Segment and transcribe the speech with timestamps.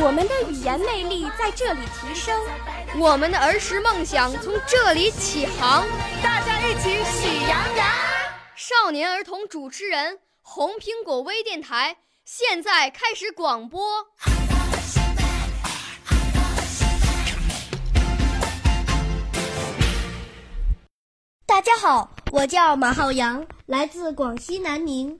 [0.00, 2.40] 我们的语言魅力在这里提升，
[3.00, 5.84] 我们的儿时梦想从这里起航。
[6.22, 7.86] 大家一起喜羊羊。
[8.54, 11.96] 少年儿童主持人，红苹果微电台。
[12.24, 14.06] 现在开始广播。
[21.44, 25.18] 大家好，我叫马浩洋，来自广西南宁。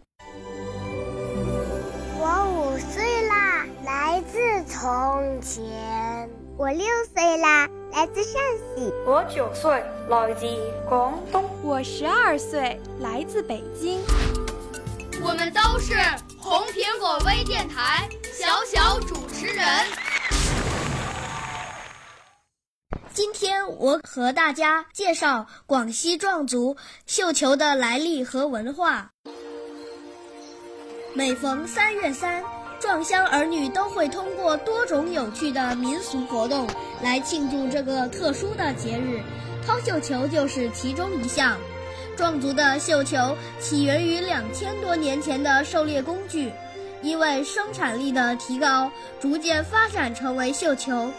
[5.38, 6.28] 从前。
[6.56, 8.42] 我六岁啦，来自陕
[8.75, 8.92] 西。
[9.06, 9.70] 我九岁，
[10.08, 10.47] 来自
[10.89, 11.45] 广东。
[11.62, 14.00] 我十二岁，来自北京。
[15.22, 15.95] 我们都是
[16.36, 19.64] 红苹果微电台小小主持人。
[23.14, 29.12] 今天我和大家介绍广西壮族绣球的来历和文化。
[31.14, 32.42] 每逢三月三，
[32.81, 36.67] 壮乡儿女都会通过多种有趣的民俗活动
[37.03, 39.20] 来庆祝这个特殊的节日，
[39.67, 41.59] 抛绣球就是其中一项。
[42.17, 46.51] 壮族的绣球起源于两千多年前的狩猎工具，
[47.03, 51.11] 因为生产力的提高，逐渐发展成为绣球。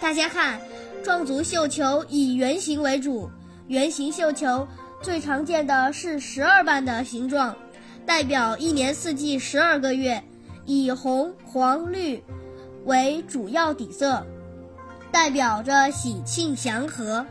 [0.00, 0.60] 大家看，
[1.02, 3.30] 壮族绣球以圆形为主，
[3.68, 4.66] 圆形绣球
[5.00, 7.54] 最常见的是十二瓣的形状，
[8.04, 10.22] 代表一年四季十二个月，
[10.66, 12.22] 以红、黄、绿
[12.84, 14.26] 为主要底色，
[15.12, 17.24] 代表着喜庆祥和。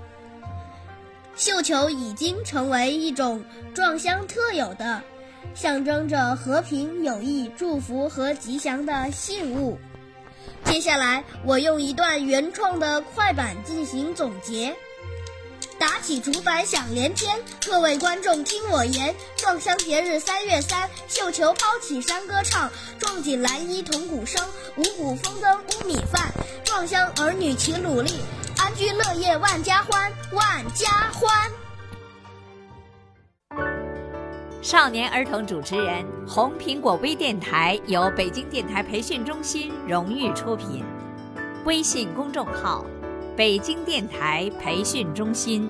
[1.35, 3.43] 绣球已经成为一种
[3.73, 5.01] 壮乡特有的、
[5.55, 9.77] 象征着和平、友谊、祝福和吉祥的信物。
[10.63, 14.75] 接下来，我用一段原创的快板进行总结：
[15.79, 22.69] 打起竹板响连天，各位观众听我言，壮乡节日三月三，绣球抛起山歌唱，
[22.99, 24.41] 壮锦蓝衣铜鼓声，
[24.77, 26.31] 五谷丰登屋米饭，
[26.63, 28.19] 壮乡儿女齐努力。
[28.57, 31.51] 安居乐业万家欢，万家欢。
[34.61, 40.83] 少年儿童主持人，红苹果微电台由北京电台培训中心荣誉出品，
[41.65, 42.85] 微信公众号：
[43.35, 45.67] 北京电台培训中心。